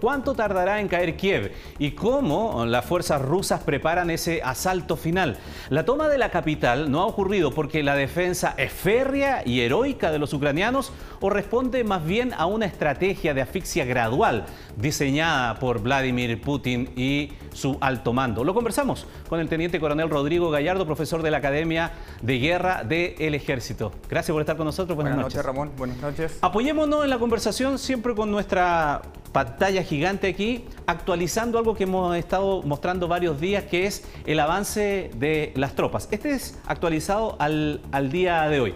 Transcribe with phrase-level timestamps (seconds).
[0.00, 1.52] ¿Cuánto tardará en caer Kiev?
[1.78, 5.36] ¿Y cómo las fuerzas rusas preparan ese asalto final?
[5.70, 10.10] La toma de la capital no ha ocurrido porque la defensa es férrea y heroica
[10.10, 15.80] de los ucranianos o responde más bien a una estrategia de asfixia gradual diseñada por
[15.80, 18.42] Vladimir Putin y su alto mando.
[18.42, 23.34] Lo conversamos con el teniente coronel Rodrigo Gallardo, profesor de la Academia de Guerra del
[23.36, 23.92] Ejército.
[24.08, 24.96] Gracias por estar con nosotros.
[24.96, 25.46] Buenas, Buenas noches.
[25.46, 25.70] Ramón.
[25.76, 26.38] Buenas noches.
[26.40, 29.02] Apoyémonos en la conversación siempre con nuestra
[29.32, 35.10] pantalla gigante aquí, actualizando algo que hemos estado mostrando varios días, que es el avance
[35.16, 36.08] de las tropas.
[36.10, 38.74] Este es actualizado al, al día de hoy.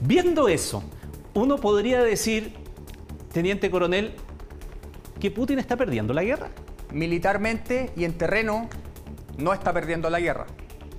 [0.00, 0.82] Viendo eso,
[1.34, 2.54] uno podría decir,
[3.32, 4.14] teniente coronel,
[5.20, 6.50] que Putin está perdiendo la guerra.
[6.92, 8.68] Militarmente y en terreno
[9.38, 10.46] no está perdiendo la guerra,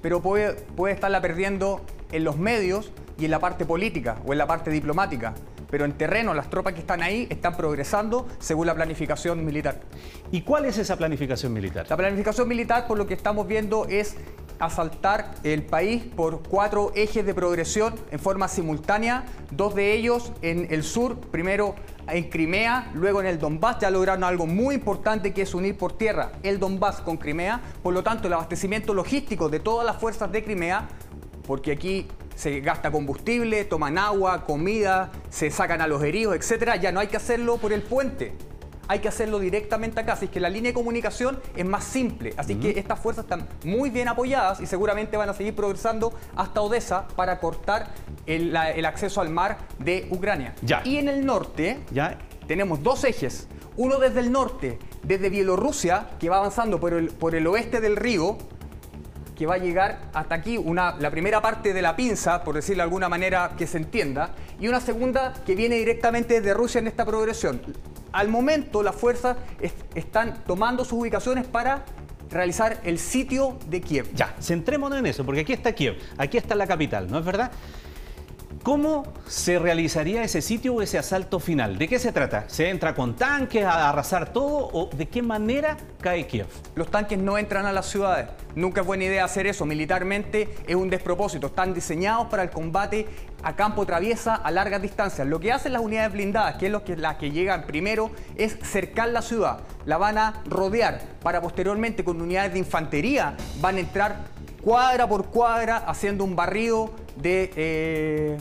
[0.02, 4.38] pero puede, puede estarla perdiendo en los medios y en la parte política o en
[4.38, 5.34] la parte diplomática
[5.72, 9.80] pero en terreno las tropas que están ahí están progresando según la planificación militar.
[10.32, 11.88] ¿Y cuál es esa planificación militar?
[11.90, 14.18] La planificación militar, por lo que estamos viendo, es
[14.60, 20.68] asaltar el país por cuatro ejes de progresión en forma simultánea, dos de ellos en
[20.70, 21.74] el sur, primero
[22.08, 25.98] en Crimea, luego en el Donbass, ya lograron algo muy importante que es unir por
[25.98, 30.32] tierra el Donbass con Crimea, por lo tanto el abastecimiento logístico de todas las fuerzas
[30.32, 30.88] de Crimea,
[31.48, 36.76] porque aquí se gasta combustible, toman agua, comida, se sacan a los heridos, etcétera.
[36.76, 38.34] Ya no hay que hacerlo por el puente.
[38.88, 40.14] Hay que hacerlo directamente acá.
[40.14, 42.34] Así que la línea de comunicación es más simple.
[42.36, 46.62] Así que estas fuerzas están muy bien apoyadas y seguramente van a seguir progresando hasta
[46.62, 47.88] Odessa para cortar
[48.26, 50.56] el, acceso al mar de Ucrania.
[50.62, 50.82] Ya.
[50.84, 52.18] Y en el norte ya.
[52.48, 53.48] tenemos dos ejes.
[53.78, 57.96] Uno desde el norte, desde Bielorrusia, que va avanzando por el, por el oeste del
[57.96, 58.38] río,
[59.42, 62.82] que va a llegar hasta aquí, una, la primera parte de la pinza, por decirlo
[62.82, 66.86] de alguna manera que se entienda, y una segunda que viene directamente desde Rusia en
[66.86, 67.60] esta progresión.
[68.12, 69.38] Al momento las fuerzas
[69.96, 71.86] están tomando sus ubicaciones para
[72.30, 74.14] realizar el sitio de Kiev.
[74.14, 77.52] Ya, centrémonos en eso, porque aquí está Kiev, aquí está la capital, ¿no es verdad?
[78.64, 81.80] ¿Cómo se realizaría ese sitio o ese asalto final?
[81.80, 82.48] ¿De qué se trata?
[82.48, 86.46] ¿Se entra con tanques a arrasar todo o de qué manera cae Kiev?
[86.76, 88.28] Los tanques no entran a las ciudades.
[88.54, 89.66] Nunca es buena idea hacer eso.
[89.66, 91.48] Militarmente es un despropósito.
[91.48, 93.08] Están diseñados para el combate
[93.42, 95.28] a campo traviesa a largas distancias.
[95.28, 99.10] Lo que hacen las unidades blindadas, que es que, las que llegan primero, es cercar
[99.10, 99.62] la ciudad.
[99.86, 104.18] La van a rodear para posteriormente con unidades de infantería van a entrar
[104.64, 108.38] cuadra por cuadra haciendo un barrido de, eh,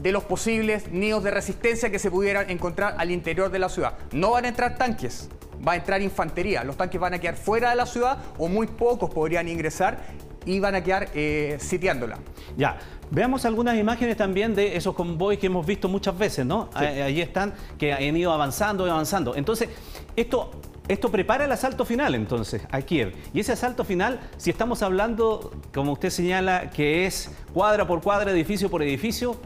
[0.00, 3.94] de los posibles nidos de resistencia que se pudieran encontrar al interior de la ciudad.
[4.12, 5.28] No van a entrar tanques,
[5.66, 6.64] va a entrar infantería.
[6.64, 9.98] Los tanques van a quedar fuera de la ciudad o muy pocos podrían ingresar
[10.44, 12.18] y van a quedar eh, sitiándola.
[12.56, 12.78] Ya,
[13.10, 16.68] Veamos algunas imágenes también de esos convoys que hemos visto muchas veces, ¿no?
[16.74, 19.34] Ahí están, que han ido avanzando y avanzando.
[19.34, 19.70] Entonces,
[20.14, 20.50] esto
[20.88, 23.14] esto prepara el asalto final entonces a Kiev.
[23.32, 28.30] Y ese asalto final, si estamos hablando, como usted señala, que es cuadra por cuadra,
[28.30, 29.36] edificio por edificio,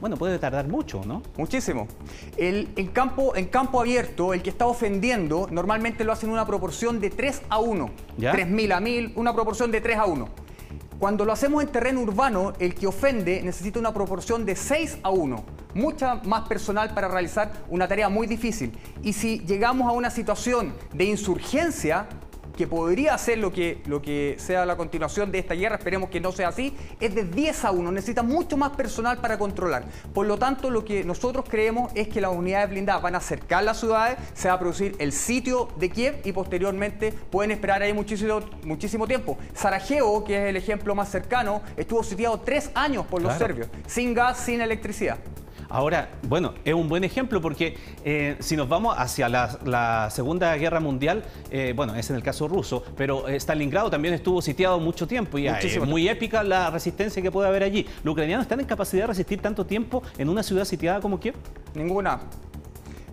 [0.00, 1.22] bueno, puede tardar mucho, ¿no?
[1.38, 1.88] Muchísimo.
[2.36, 6.46] El, en, campo, en campo abierto, el que está ofendiendo, normalmente lo hace en una
[6.46, 7.90] proporción de 3 a 1.
[8.18, 8.34] ¿Ya?
[8.34, 10.28] 3.000 a 1.000, una proporción de 3 a 1.
[10.98, 15.10] Cuando lo hacemos en terreno urbano, el que ofende necesita una proporción de 6 a
[15.10, 18.72] 1, mucha más personal para realizar una tarea muy difícil.
[19.02, 22.08] Y si llegamos a una situación de insurgencia,
[22.56, 26.20] que podría ser lo que, lo que sea la continuación de esta guerra, esperemos que
[26.20, 29.84] no sea así, es de 10 a 1, necesita mucho más personal para controlar.
[30.12, 33.64] Por lo tanto, lo que nosotros creemos es que las unidades blindadas van a acercar
[33.64, 37.92] las ciudades, se va a producir el sitio de Kiev y posteriormente pueden esperar ahí
[37.92, 39.36] muchísimo, muchísimo tiempo.
[39.54, 44.14] Sarajevo, que es el ejemplo más cercano, estuvo sitiado tres años por los serbios, sin
[44.14, 45.18] gas, sin electricidad.
[45.74, 50.78] Ahora, bueno, es un buen ejemplo porque eh, si nos vamos hacia la, Segunda Guerra
[50.78, 55.08] Mundial, eh, bueno, es en el caso ruso, pero eh, Stalingrado también estuvo sitiado mucho
[55.08, 57.88] tiempo y es muy épica la resistencia que puede haber allí.
[58.04, 61.34] ¿Los ucranianos están en capacidad de resistir tanto tiempo en una ciudad sitiada como Kiev?
[61.74, 62.20] Ninguna.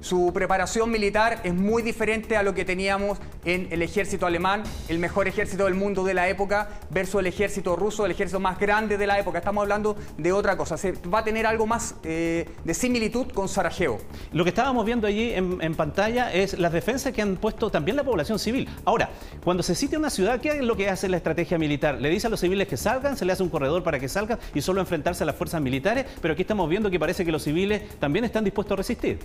[0.02, 4.98] Su preparación militar es muy diferente a lo que teníamos en el ejército alemán, el
[4.98, 8.98] mejor ejército del mundo de la época, versus el ejército ruso, el ejército más grande
[8.98, 9.38] de la época.
[9.38, 10.76] Estamos hablando de otra cosa.
[10.76, 14.00] Se va a tener algo más eh, de similitud con Sarajevo.
[14.34, 18.04] Lo que estábamos viendo allí en, pantalla es las defensas que han puesto también la
[18.04, 18.68] población civil.
[18.86, 19.12] Ahora,
[19.44, 22.02] cuando se sitia una ciudad, ¿qué es lo que hace la estrategia militar?
[22.02, 24.40] Le dice a los civiles que salgan, se le hace un corredor para que salgan
[24.56, 27.44] y solo enfrentarse a las fuerzas militares, pero aquí estamos viendo que parece que los
[27.44, 29.20] civiles también están dispuestos a resistir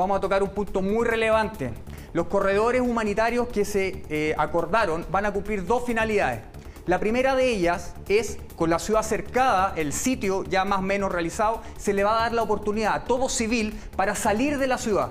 [0.00, 1.72] vamos a tocar un punto muy relevante.
[2.12, 6.40] Los corredores humanitarios que se eh, acordaron van a cumplir dos finalidades.
[6.86, 11.12] La primera de ellas es, con la ciudad cercada, el sitio ya más o menos
[11.12, 14.78] realizado, se le va a dar la oportunidad a todo civil para salir de la
[14.78, 15.10] ciudad.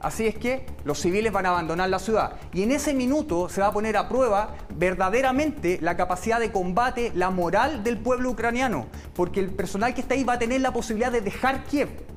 [0.00, 2.34] Así es que los civiles van a abandonar la ciudad.
[2.52, 7.10] Y en ese minuto se va a poner a prueba verdaderamente la capacidad de combate,
[7.14, 8.86] la moral del pueblo ucraniano.
[9.14, 12.13] Porque el personal que está ahí va a tener la posibilidad de dejar Kiev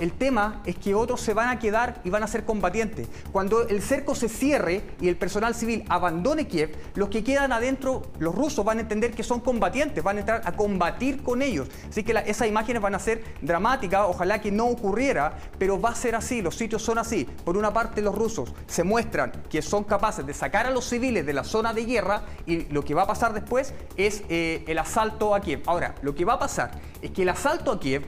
[0.00, 3.08] el tema es que otros se van a quedar y van a ser combatientes.
[3.32, 8.02] Cuando el cerco se cierre y el personal civil abandone Kiev, los que quedan adentro,
[8.18, 11.68] los rusos, van a entender que son combatientes, van a entrar a combatir con ellos.
[11.88, 15.94] Así que esas imágenes van a ser dramáticas, ojalá que no ocurriera, pero va a
[15.94, 17.24] ser así, los sitios son así.
[17.44, 21.26] Por una parte, los rusos se muestran que son capaces de sacar a los civiles
[21.26, 24.78] de la zona de guerra y lo que va a pasar después es eh, el
[24.78, 25.62] asalto a Kiev.
[25.66, 26.70] Ahora, lo que va a pasar
[27.02, 28.06] es que el asalto a Kiev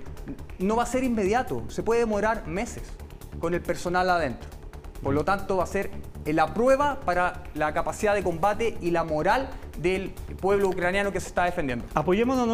[0.59, 2.85] no va a ser inmediato, se puede demorar meses
[3.41, 4.62] con el personal adentro.
[5.03, 5.91] Por lo tanto, va a ser
[6.27, 10.11] la prueba para la capacidad de combate y la moral del
[10.41, 11.85] pueblo ucraniano que se está defendiendo.
[11.95, 12.47] Apoyémonos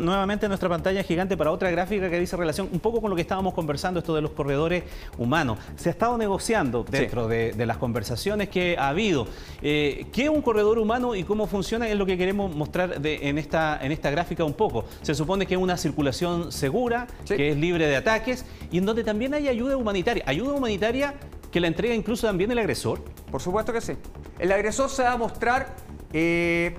[0.00, 3.16] nuevamente en nuestra pantalla gigante para otra gráfica que dice relación un poco con lo
[3.16, 4.84] que estábamos conversando, esto de los corredores
[5.18, 5.58] humanos.
[5.76, 9.26] Se ha estado negociando dentro de, las conversaciones que ha habido.
[9.62, 11.88] Eh, ¿Qué es un corredor humano y cómo funciona?
[11.88, 14.84] Es lo que queremos mostrar en, esta, en esta gráfica un poco.
[15.02, 19.04] Se supone que es una circulación segura, que es libre de ataques y en donde
[19.04, 20.24] también hay ayuda humanitaria.
[20.26, 21.14] Ayuda humanitaria
[21.54, 23.00] que la entrega incluso también el agresor.
[23.30, 23.92] Por supuesto que sí.
[24.40, 25.76] El agresor se va a mostrar
[26.12, 26.74] eh,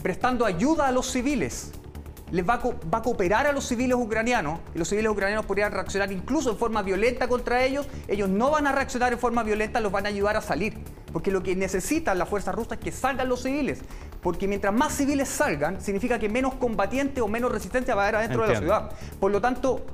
[0.00, 1.72] prestando ayuda a los civiles.
[2.30, 6.52] Les va a, cooperar a los civiles ucranianos y los civiles ucranianos podrían reaccionar incluso
[6.52, 7.88] en forma violenta contra ellos.
[8.06, 10.74] Ellos no van a reaccionar en forma violenta, los van a ayudar a salir.
[11.12, 13.80] Porque lo que necesitan las fuerzas rusas es que salgan los civiles.
[14.22, 18.16] Porque mientras más civiles salgan, significa que menos combatiente o menos resistencia va a haber
[18.20, 18.92] adentro de la ciudad.
[19.18, 19.84] Por lo tanto,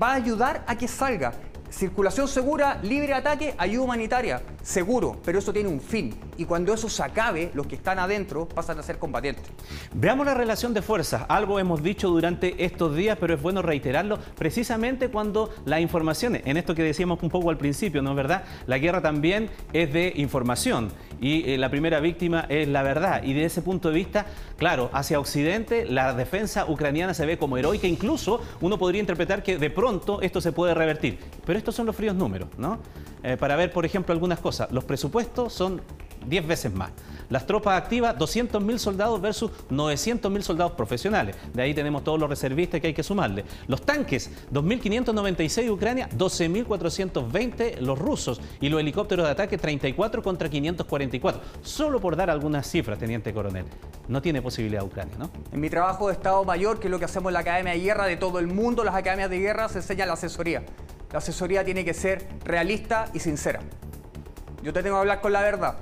[0.00, 1.32] va a ayudar a que salga.
[1.70, 6.14] Circulación segura, libre ataque, ayuda humanitaria, seguro, pero eso tiene un fin.
[6.38, 9.44] Y cuando eso se acabe, los que están adentro pasan a ser combatientes.
[9.92, 11.26] Veamos la relación de fuerzas.
[11.28, 16.56] Algo hemos dicho durante estos días, pero es bueno reiterarlo precisamente cuando las informaciones, en
[16.56, 18.44] esto que decíamos un poco al principio, ¿no es verdad?
[18.66, 23.22] La guerra también es de información y eh, la primera víctima es la verdad.
[23.24, 24.26] Y desde ese punto de vista,
[24.56, 29.58] claro, hacia Occidente la defensa ucraniana se ve como heroica, incluso uno podría interpretar que
[29.58, 31.18] de pronto esto se puede revertir.
[31.44, 32.78] Pero estos son los fríos números, ¿no?
[33.22, 34.70] Eh, para ver, por ejemplo, algunas cosas.
[34.72, 35.82] Los presupuestos son
[36.26, 36.90] 10 veces más.
[37.30, 41.36] Las tropas activas, 200.000 soldados versus 900.000 soldados profesionales.
[41.52, 43.44] De ahí tenemos todos los reservistas que hay que sumarle.
[43.66, 48.40] Los tanques, 2.596 de Ucrania, 12.420 los rusos.
[48.60, 51.40] Y los helicópteros de ataque, 34 contra 544.
[51.62, 53.66] Solo por dar algunas cifras, teniente coronel.
[54.08, 55.30] No tiene posibilidad Ucrania, ¿no?
[55.52, 57.80] En mi trabajo de Estado Mayor, que es lo que hacemos en la Academia de
[57.80, 60.64] Guerra de todo el mundo, las academias de guerra se enseña la asesoría.
[61.12, 63.60] La asesoría tiene que ser realista y sincera.
[64.62, 65.78] Yo te tengo que hablar con la verdad.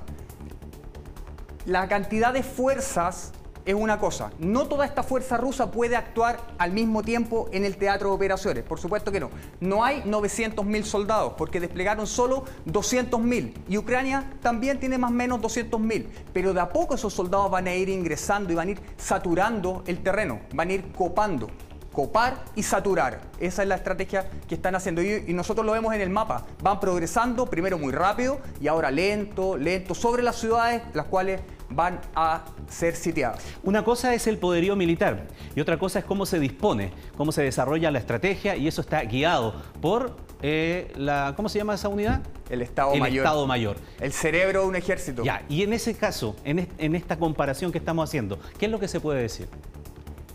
[1.65, 3.33] La cantidad de fuerzas
[3.65, 4.31] es una cosa.
[4.39, 8.63] No toda esta fuerza rusa puede actuar al mismo tiempo en el teatro de operaciones.
[8.63, 9.29] Por supuesto que no.
[9.59, 13.53] No hay 900.000 soldados porque desplegaron solo 200.000.
[13.67, 16.05] Y Ucrania también tiene más o menos 200.000.
[16.31, 19.83] Pero de a poco esos soldados van a ir ingresando y van a ir saturando
[19.85, 20.39] el terreno.
[20.53, 21.49] Van a ir copando
[21.97, 23.21] copar y saturar.
[23.39, 26.45] Esa es la estrategia que están haciendo y, nosotros lo vemos en el mapa.
[26.61, 31.41] Van progresando, primero muy rápido y ahora lento, lento, sobre las ciudades, las cuales
[31.71, 33.43] van a ser sitiadas.
[33.63, 37.41] Una cosa es el poderío militar y otra cosa es cómo se dispone, cómo se
[37.41, 42.21] desarrolla la estrategia y eso está guiado por eh, la, ¿cómo se llama esa unidad?
[42.47, 43.25] El Estado el Mayor.
[43.25, 43.77] Estado Mayor.
[43.99, 45.23] El cerebro de un ejército.
[45.23, 48.79] Ya, y en ese caso, en, en esta comparación que estamos haciendo, ¿qué es lo
[48.79, 49.49] que se puede decir?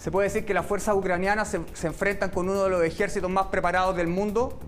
[0.02, 3.46] Se puede decir que las fuerzas ucranianas se, enfrentan con uno de los ejércitos más
[3.46, 4.58] preparados del mundo,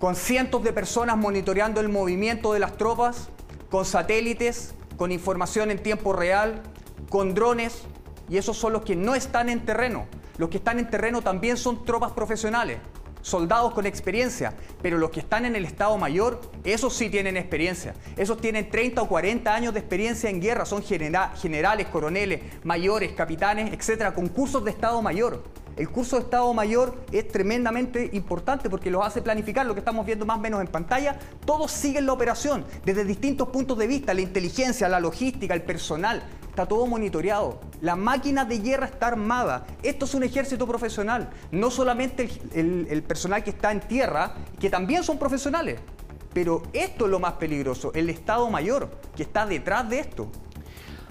[0.00, 3.28] con cientos de personas monitoreando el movimiento de las tropas,
[3.70, 6.64] con satélites, con información en tiempo real,
[7.10, 7.84] con drones,
[8.28, 10.08] y esos son los que no están en terreno.
[10.36, 12.80] Los que están en terreno también son tropas profesionales
[13.24, 14.52] soldados con experiencia,
[14.82, 17.94] pero los que están en el Estado Mayor, esos sí tienen experiencia.
[18.18, 23.72] Esos tienen 30 o 40 años de experiencia en guerra, son generales, coroneles, mayores, capitanes,
[23.72, 25.42] etcétera, con cursos de Estado Mayor.
[25.76, 30.04] El curso de Estado Mayor es tremendamente importante porque los hace planificar, lo que estamos
[30.04, 34.12] viendo más o menos en pantalla, todos siguen la operación desde distintos puntos de vista,
[34.12, 36.22] la inteligencia, la logística, el personal,
[36.54, 37.58] está todo monitoreado.
[37.80, 39.66] La máquina de guerra está armada.
[39.82, 41.30] Esto es un ejército profesional.
[41.50, 45.80] No solamente el, personal que está en tierra, que también son profesionales.
[46.32, 50.28] Pero esto es lo más peligroso, el Estado Mayor, que está detrás de esto.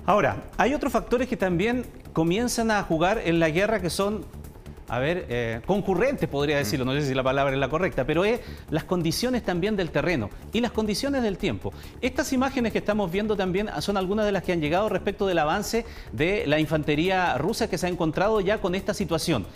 [0.06, 4.26] Ahora, hay otros factores que también comienzan a jugar en la guerra que son
[4.94, 8.26] a ver, eh, concurrentes podría decirlo, no sé si la palabra es la correcta, pero
[8.26, 11.74] es las condiciones también del terreno y las condiciones del tiempo.
[12.00, 15.40] Estas imágenes que estamos viendo también son algunas de las que han llegado respecto del
[15.40, 19.48] avance de la infantería rusa que se ha encontrado ya con esta situación.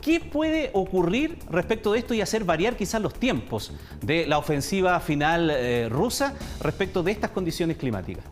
[0.00, 5.00] ¿Qué puede ocurrir respecto de esto y hacer variar quizás los tiempos de la ofensiva
[5.00, 8.24] final eh, rusa respecto de estas condiciones climáticas?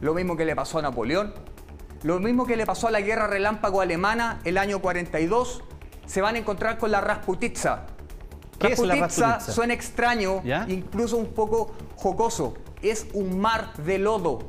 [0.00, 1.34] Lo mismo que le pasó a Napoleón,
[2.04, 5.64] lo mismo que le pasó a la guerra relámpago alemana el año 42,
[6.08, 7.86] se van a encontrar con la Rasputitsa.
[8.58, 12.54] ¿Qué es la Rasputitsa suena extraño, incluso un poco jocoso.
[12.82, 14.40] Es un mar de lodo.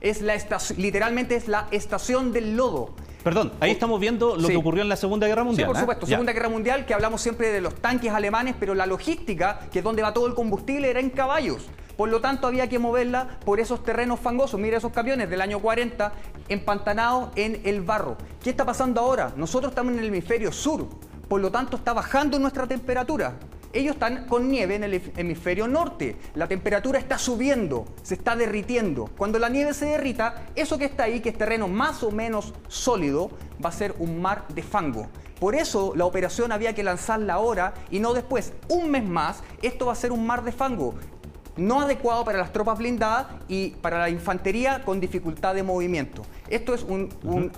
[0.00, 0.34] Es la
[0.76, 2.94] literalmente es la estación del lodo.
[3.24, 5.66] Perdón, ahí estamos viendo lo que ocurrió en la Segunda Guerra Mundial.
[5.66, 5.80] Sí, por ¿ah?
[5.80, 9.80] supuesto, Segunda Guerra Mundial, que hablamos siempre de los tanques alemanes, pero la logística, que
[9.80, 11.66] es donde va todo el combustible, era en caballos.
[11.98, 14.60] Por lo tanto, había que moverla por esos terrenos fangosos.
[14.60, 16.12] Mira esos camiones del año 40
[16.48, 18.16] empantanados en el barro.
[18.40, 19.32] ¿Qué está pasando ahora?
[19.36, 20.86] Nosotros estamos en el hemisferio sur,
[21.28, 23.38] por lo tanto está bajando nuestra temperatura
[23.72, 26.16] ellos están con nieve en el hemisferio norte.
[26.34, 29.10] La temperatura está subiendo, se está derritiendo.
[29.16, 32.54] Cuando la nieve se derrita, eso que está ahí, que es terreno más o menos
[32.68, 33.30] sólido,
[33.62, 35.08] va a ser un mar de fango.
[35.38, 38.52] Por eso la operación había que lanzarla ahora y no después.
[38.68, 40.94] Un mes más, esto va a ser un mar de fango
[41.58, 46.22] no adecuado para las tropas blindadas y para la infantería con dificultad de movimiento.
[46.48, 47.08] Esto es un,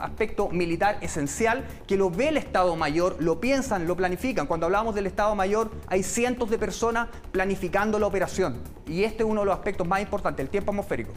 [0.01, 4.47] aspecto militar esencial que lo ve el Estado Mayor, lo piensan, lo planifican.
[4.47, 9.29] Cuando hablamos del Estado Mayor hay cientos de personas planificando la operación y este es
[9.29, 11.13] uno de los aspectos más importantes, el tiempo atmosférico.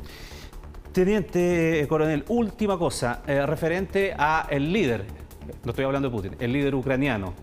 [0.91, 5.05] Teniente Coronel, última cosa, eh, referente a el líder,
[5.63, 7.33] no estoy hablando de Putin, el líder ucraniano,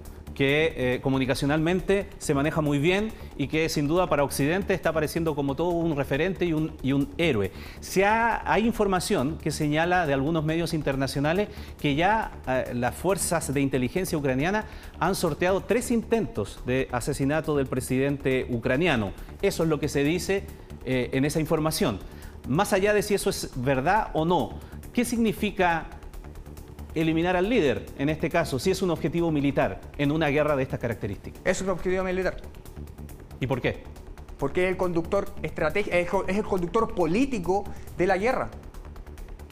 [0.41, 5.35] que eh, comunicacionalmente se maneja muy bien y que sin duda para Occidente está apareciendo
[5.35, 7.53] como todo un referente y un, y un héroe.
[7.81, 13.61] Se hay información que señala de algunos medios internacionales que ya eh, las fuerzas de
[13.61, 14.65] inteligencia ucraniana
[14.99, 19.13] han sorteado tres intentos de asesinato del presidente ucraniano.
[19.43, 20.47] Eso es lo que se dice
[20.87, 21.99] eh, en esa información.
[22.49, 24.59] Más allá de si eso es verdad o no,
[24.95, 26.00] ¿qué significa
[26.95, 30.63] eliminar al líder, en este caso, si es un objetivo militar en una guerra de
[30.63, 31.41] estas características?
[31.45, 32.37] Es un objetivo militar.
[33.41, 33.83] ¿Y por qué?
[34.39, 37.65] Porque es el conductor estratégico, es el conductor político
[37.97, 38.51] de la guerra.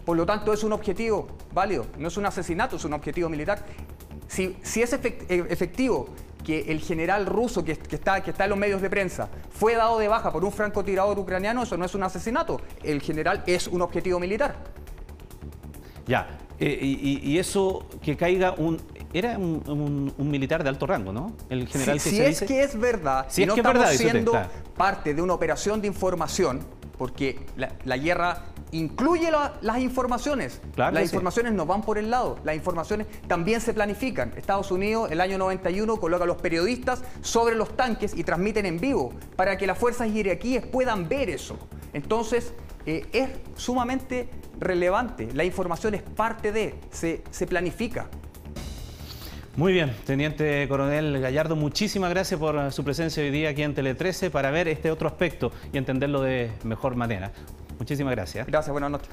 [0.04, 3.64] Por lo tanto, es un objetivo válido, no es un asesinato, es un objetivo militar.
[4.26, 6.08] Si, si es eh, efectivo
[6.44, 9.98] que el general ruso que, está, que está en los medios de prensa fue dado
[9.98, 12.60] de baja por un francotirador ucraniano, eso no es un asesinato.
[12.82, 14.56] El general es un objetivo militar.
[16.06, 18.80] Ya, eh, y, eso que caiga un...
[19.12, 21.32] Era un, militar de alto rango, ¿no?
[21.48, 24.32] El general si, es que es verdad, si no es que estamos siendo
[24.76, 26.60] parte de una operación de información,
[26.98, 29.30] porque la, guerra incluye
[29.62, 30.60] las informaciones.
[30.76, 34.34] las informaciones no van por el lado, las informaciones también se planifican.
[34.36, 38.78] Estados Unidos, el año 91, coloca a los periodistas sobre los tanques y transmiten en
[38.78, 41.56] vivo para que las fuerzas iraquíes puedan ver eso.
[41.94, 42.52] Entonces,
[42.86, 45.28] eh, es sumamente relevante.
[45.34, 48.08] La información es parte de, se, se planifica.
[49.56, 53.96] Muy bien, Teniente Coronel Gallardo, muchísimas gracias por su presencia hoy día aquí en Tele
[53.96, 57.32] 13 para ver este otro aspecto y entenderlo de mejor manera.
[57.76, 58.46] Muchísimas gracias.
[58.46, 59.08] Gracias, buenas noches.